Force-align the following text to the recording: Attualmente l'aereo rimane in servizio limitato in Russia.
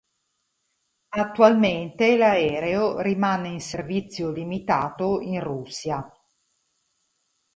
Attualmente 1.09 2.17
l'aereo 2.17 3.01
rimane 3.01 3.49
in 3.49 3.61
servizio 3.61 4.31
limitato 4.31 5.19
in 5.19 5.39
Russia. 5.39 6.11